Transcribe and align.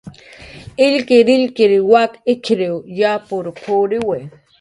"Illkirillkir 0.85 1.71
wak""iw 1.91 2.73
yapur 2.99 3.45
puriwi" 3.61 4.19